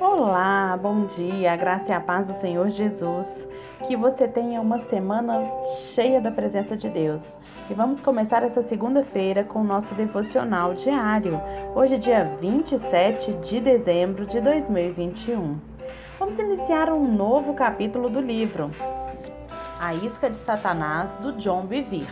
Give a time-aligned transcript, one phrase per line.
[0.00, 3.46] Olá, bom dia, graça e a paz do Senhor Jesus.
[3.86, 5.48] Que você tenha uma semana
[5.94, 7.22] cheia da presença de Deus.
[7.70, 11.40] E vamos começar essa segunda-feira com o nosso devocional diário.
[11.76, 15.58] Hoje, dia 27 de dezembro de 2021.
[16.18, 18.72] Vamos iniciar um novo capítulo do livro
[19.78, 22.08] A Isca de Satanás, do John Bevere.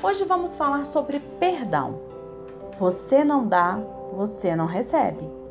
[0.00, 1.98] Hoje vamos falar sobre perdão.
[2.78, 3.80] Você não dá,
[4.12, 5.45] você não recebe.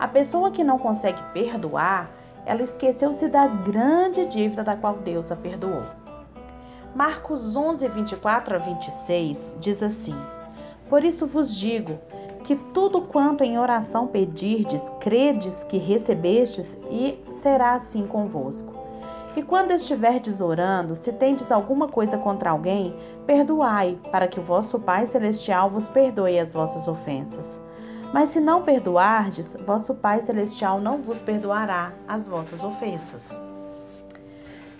[0.00, 2.10] A pessoa que não consegue perdoar,
[2.46, 5.82] ela esqueceu-se da grande dívida da qual Deus a perdoou.
[6.94, 10.16] Marcos 11, 24 a 26 diz assim:
[10.88, 11.98] Por isso vos digo
[12.44, 18.72] que tudo quanto em oração pedirdes, credes que recebestes, e será assim convosco.
[19.36, 24.80] E quando estiverdes orando, se tendes alguma coisa contra alguém, perdoai, para que o vosso
[24.80, 27.60] Pai Celestial vos perdoe as vossas ofensas.
[28.12, 33.40] Mas se não perdoardes, vosso Pai Celestial não vos perdoará as vossas ofensas.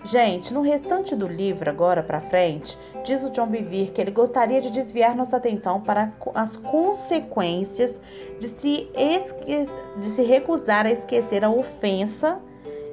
[0.03, 4.61] Gente, no restante do livro, agora para frente, diz o John Bevere que ele gostaria
[4.61, 8.01] de desviar nossa atenção para as consequências
[8.41, 9.69] de se, esque...
[9.99, 12.41] de se recusar a esquecer a ofensa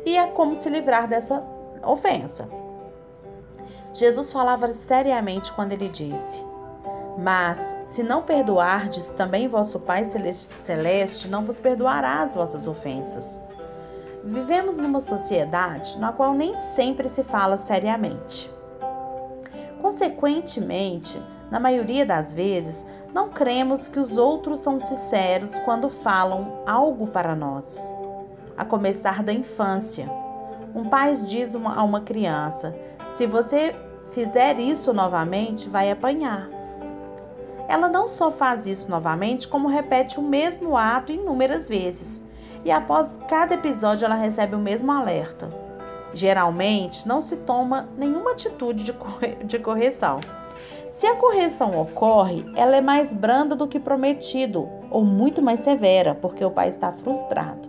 [0.05, 1.41] e a como se livrar dessa
[1.81, 2.47] ofensa.
[3.93, 6.46] Jesus falava seriamente quando ele disse:
[7.17, 10.05] Mas se não perdoardes, também vosso Pai
[10.63, 13.41] Celeste não vos perdoará as vossas ofensas.
[14.23, 18.51] Vivemos numa sociedade na qual nem sempre se fala seriamente.
[19.81, 27.07] Consequentemente, na maioria das vezes, não cremos que os outros são sinceros quando falam algo
[27.07, 27.91] para nós.
[28.57, 30.09] A começar da infância.
[30.75, 32.75] Um pai diz a uma criança:
[33.15, 33.73] se você
[34.11, 36.56] fizer isso novamente, vai apanhar.
[37.67, 42.25] Ela não só faz isso novamente, como repete o mesmo ato inúmeras vezes.
[42.63, 45.49] E após cada episódio, ela recebe o mesmo alerta.
[46.13, 48.93] Geralmente, não se toma nenhuma atitude de,
[49.43, 50.21] de correção.
[50.97, 56.15] Se a correção ocorre, ela é mais branda do que prometido, ou muito mais severa,
[56.15, 57.67] porque o pai está frustrado.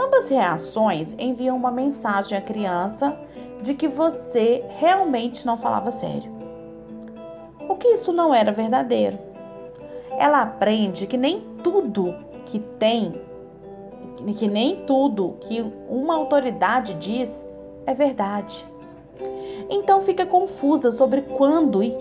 [0.00, 3.16] Ambas reações enviam uma mensagem à criança
[3.62, 6.39] de que você realmente não falava sério
[7.80, 9.18] que isso não era verdadeiro.
[10.16, 12.14] Ela aprende que nem tudo
[12.46, 13.20] que tem,
[14.36, 17.44] que nem tudo que uma autoridade diz
[17.86, 18.64] é verdade.
[19.68, 21.94] Então fica confusa sobre quando e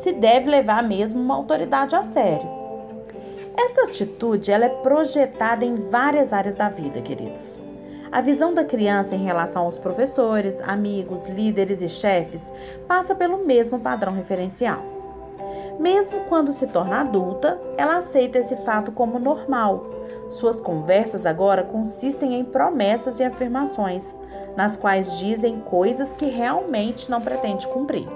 [0.00, 2.48] se deve levar mesmo uma autoridade a sério.
[3.56, 7.60] Essa atitude ela é projetada em várias áreas da vida, queridos.
[8.10, 12.42] A visão da criança em relação aos professores, amigos, líderes e chefes
[12.86, 14.91] passa pelo mesmo padrão referencial.
[15.82, 19.84] Mesmo quando se torna adulta, ela aceita esse fato como normal.
[20.28, 24.16] Suas conversas agora consistem em promessas e afirmações,
[24.56, 28.08] nas quais dizem coisas que realmente não pretende cumprir.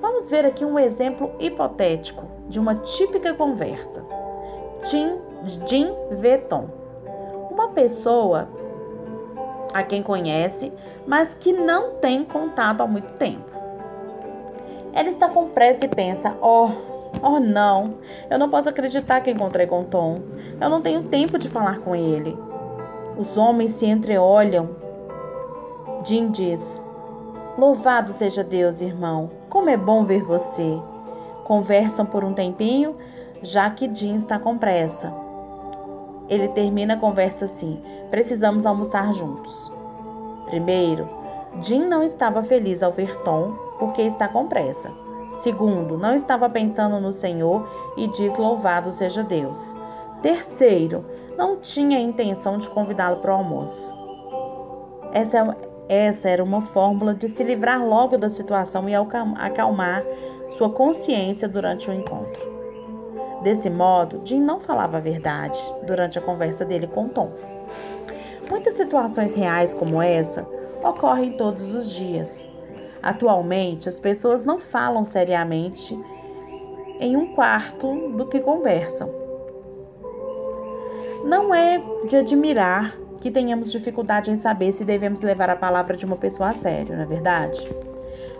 [0.00, 4.04] Vamos ver aqui um exemplo hipotético de uma típica conversa.
[4.82, 5.16] Jim,
[5.64, 6.68] Jim Veton,
[7.52, 8.48] uma pessoa
[9.72, 10.72] a quem conhece,
[11.06, 13.57] mas que não tem contato há muito tempo.
[14.92, 16.70] Ela está com pressa e pensa: oh,
[17.22, 17.94] oh não,
[18.30, 20.20] eu não posso acreditar que encontrei com Tom.
[20.60, 22.36] Eu não tenho tempo de falar com ele.
[23.16, 24.68] Os homens se entreolham.
[26.04, 26.60] Jim diz:
[27.58, 29.30] Louvado seja Deus, irmão.
[29.50, 30.80] Como é bom ver você.
[31.44, 32.96] Conversam por um tempinho,
[33.42, 35.12] já que Jim está com pressa.
[36.28, 39.72] Ele termina a conversa assim: Precisamos almoçar juntos.
[40.46, 41.08] Primeiro,
[41.60, 44.90] Jim não estava feliz ao ver Tom porque está com pressa.
[45.40, 49.76] Segundo, não estava pensando no Senhor e diz louvado seja Deus.
[50.22, 51.04] Terceiro,
[51.36, 53.94] não tinha intenção de convidá-lo para o almoço.
[55.12, 55.56] Essa,
[55.88, 60.04] essa era uma fórmula de se livrar logo da situação e acalmar
[60.56, 62.48] sua consciência durante o encontro.
[63.42, 67.30] Desse modo, Jim não falava a verdade durante a conversa dele com Tom.
[68.50, 70.46] Muitas situações reais como essa
[70.82, 72.46] ocorrem todos os dias.
[73.02, 75.98] Atualmente, as pessoas não falam seriamente
[77.00, 79.08] em um quarto do que conversam.
[81.24, 86.06] Não é de admirar que tenhamos dificuldade em saber se devemos levar a palavra de
[86.06, 87.68] uma pessoa a sério, não é verdade?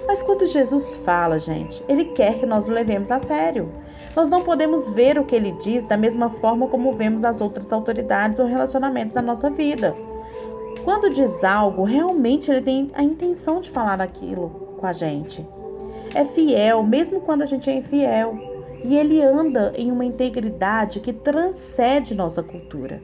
[0.06, 3.70] Mas quando Jesus fala, gente, ele quer que nós o levemos a sério.
[4.16, 7.70] Nós não podemos ver o que ele diz da mesma forma como vemos as outras
[7.70, 9.94] autoridades ou relacionamentos na nossa vida.
[10.88, 14.48] Quando diz algo, realmente ele tem a intenção de falar aquilo
[14.78, 15.46] com a gente.
[16.14, 18.34] É fiel, mesmo quando a gente é infiel.
[18.82, 23.02] E ele anda em uma integridade que transcende nossa cultura.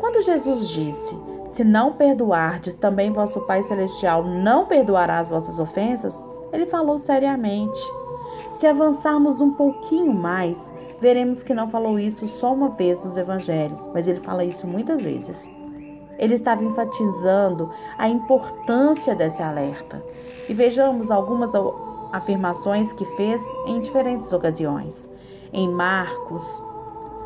[0.00, 1.16] Quando Jesus disse:
[1.52, 7.80] Se não perdoardes, também vosso Pai Celestial não perdoará as vossas ofensas, ele falou seriamente.
[8.54, 13.88] Se avançarmos um pouquinho mais, veremos que não falou isso só uma vez nos evangelhos,
[13.94, 15.48] mas ele fala isso muitas vezes.
[16.18, 20.02] Ele estava enfatizando a importância desse alerta.
[20.48, 21.52] E vejamos algumas
[22.12, 25.10] afirmações que fez em diferentes ocasiões.
[25.52, 26.62] Em Marcos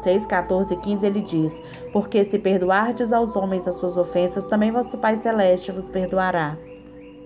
[0.03, 4.71] 6, 14 e 15 ele diz: Porque se perdoardes aos homens as suas ofensas, também
[4.71, 6.57] vosso Pai Celeste vos perdoará.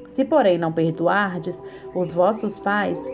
[0.09, 1.63] Se, porém, não perdoardes
[1.95, 3.05] os vossos pais,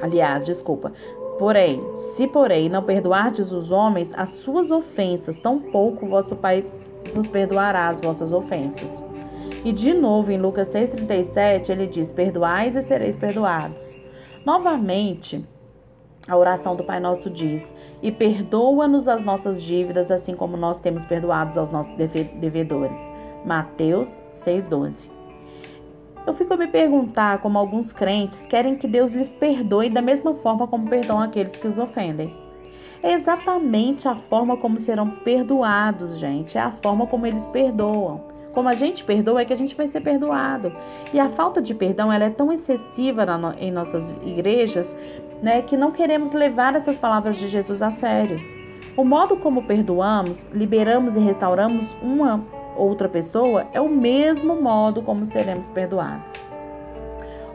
[0.00, 0.92] aliás, desculpa,
[1.38, 1.82] porém,
[2.14, 6.64] se, porém, não perdoardes os homens as suas ofensas, tampouco vosso Pai
[7.14, 9.04] vos perdoará as vossas ofensas.
[9.64, 13.96] E de novo, em Lucas 6,37, ele diz: Perdoais e sereis perdoados.
[14.44, 15.44] Novamente,
[16.28, 17.72] a oração do Pai Nosso diz:
[18.02, 23.10] E perdoa-nos as nossas dívidas, assim como nós temos perdoados aos nossos devedores.
[23.44, 25.10] Mateus 6,12.
[26.26, 30.34] Eu fico a me perguntar como alguns crentes querem que Deus lhes perdoe da mesma
[30.34, 32.47] forma como perdoam aqueles que os ofendem.
[33.02, 36.58] É exatamente a forma como serão perdoados, gente.
[36.58, 38.20] É a forma como eles perdoam.
[38.52, 40.72] Como a gente perdoa, é que a gente vai ser perdoado.
[41.12, 43.24] E a falta de perdão ela é tão excessiva
[43.58, 44.96] em nossas igrejas
[45.42, 48.40] né, que não queremos levar essas palavras de Jesus a sério.
[48.96, 52.44] O modo como perdoamos, liberamos e restauramos uma
[52.76, 56.34] outra pessoa é o mesmo modo como seremos perdoados.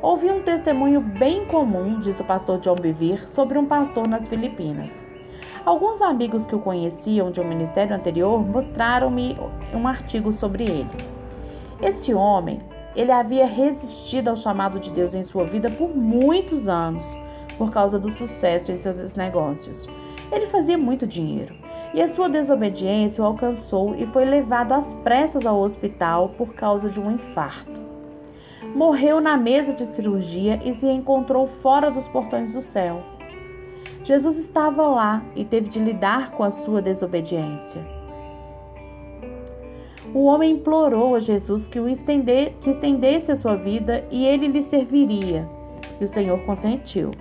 [0.01, 5.04] Ouvi um testemunho bem comum, diz o pastor John Bevere, sobre um pastor nas Filipinas.
[5.65, 9.38] Alguns amigos que o conheciam de um ministério anterior mostraram-me
[9.74, 10.89] um artigo sobre ele.
[11.81, 12.60] Esse homem,
[12.94, 17.18] ele havia resistido ao chamado de Deus em sua vida por muitos anos,
[17.57, 19.88] por causa do sucesso em seus negócios.
[20.33, 21.56] Ele fazia muito dinheiro
[21.94, 26.89] e a sua desobediência o alcançou e foi levado às pressas ao hospital por causa
[26.89, 27.81] de um infarto.
[28.75, 33.01] Morreu na mesa de cirurgia e se encontrou fora dos portões do céu.
[34.04, 37.82] Jesus estava lá e teve de lidar com a sua desobediência.
[40.14, 44.62] O homem implorou a Jesus que, o que estendesse a sua vida e ele lhe
[44.62, 45.50] serviria,
[46.02, 47.12] e o Senhor consentiu.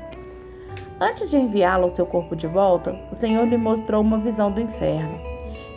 [1.00, 4.60] Antes de enviá-lo ao seu corpo de volta, o Senhor lhe mostrou uma visão do
[4.60, 5.18] inferno.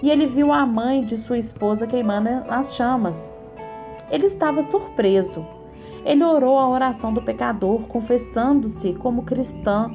[0.02, 3.32] E ele viu a mãe de sua esposa queimando nas chamas.
[4.12, 5.46] Ele estava surpreso.
[6.04, 9.92] Ele orou a oração do pecador, confessando-se como cristã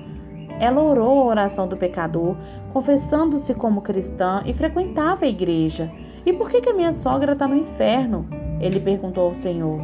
[0.60, 2.36] ela orou a oração do pecador,
[2.70, 5.90] confessando-se como cristã e frequentava a igreja.
[6.24, 8.28] E por que, que a minha sogra está no inferno?
[8.60, 9.80] Ele perguntou ao Senhor.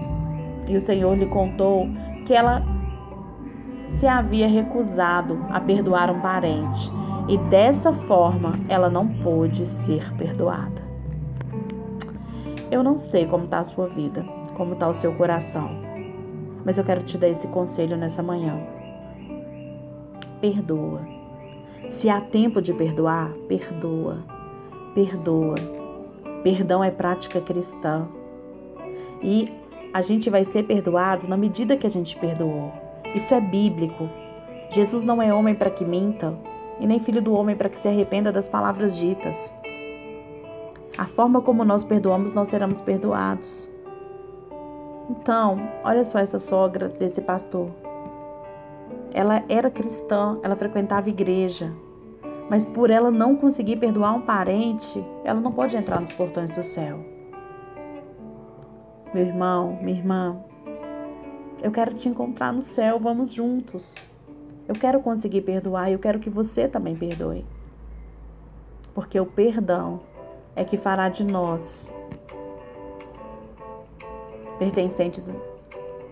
[0.68, 1.88] E o Senhor lhe contou
[2.26, 2.62] que ela
[3.94, 6.92] se havia recusado a perdoar um parente
[7.26, 10.84] e dessa forma ela não pôde ser perdoada.
[12.70, 14.22] Eu não sei como está a sua vida,
[14.54, 15.70] como está o seu coração,
[16.66, 18.75] mas eu quero te dar esse conselho nessa manhã
[20.40, 21.00] perdoa.
[21.88, 24.18] Se há tempo de perdoar, perdoa.
[24.94, 25.56] Perdoa.
[26.42, 28.06] Perdão é prática cristã.
[29.22, 29.52] E
[29.92, 32.72] a gente vai ser perdoado na medida que a gente perdoou.
[33.14, 34.08] Isso é bíblico.
[34.70, 36.36] Jesus não é homem para que minta,
[36.78, 39.54] e nem filho do homem para que se arrependa das palavras ditas.
[40.98, 43.70] A forma como nós perdoamos, nós seremos perdoados.
[45.08, 47.70] Então, olha só essa sogra desse pastor.
[49.16, 51.72] Ela era cristã, ela frequentava igreja,
[52.50, 56.62] mas por ela não conseguir perdoar um parente, ela não pode entrar nos portões do
[56.62, 57.00] céu.
[59.14, 60.36] Meu irmão, minha irmã,
[61.62, 63.94] eu quero te encontrar no céu, vamos juntos.
[64.68, 67.42] Eu quero conseguir perdoar e eu quero que você também perdoe.
[68.94, 70.00] Porque o perdão
[70.54, 71.90] é que fará de nós
[74.58, 75.32] pertencentes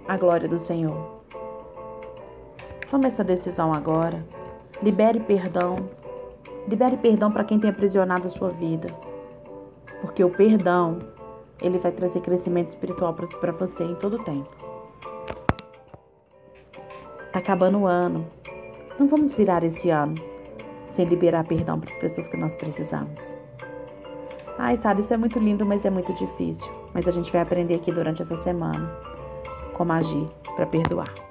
[0.09, 1.24] à glória do Senhor.
[2.95, 4.25] Tome essa decisão agora.
[4.81, 5.91] Libere perdão.
[6.69, 8.87] Libere perdão para quem tem aprisionado a sua vida.
[10.01, 11.01] Porque o perdão,
[11.61, 14.49] ele vai trazer crescimento espiritual para você em todo o tempo.
[17.33, 18.31] Tá acabando o ano.
[18.97, 20.15] Não vamos virar esse ano
[20.93, 23.35] sem liberar perdão para as pessoas que nós precisamos.
[24.57, 26.71] Ai, sabe, isso é muito lindo, mas é muito difícil.
[26.95, 28.89] Mas a gente vai aprender aqui durante essa semana
[29.77, 31.24] como agir para perdoar.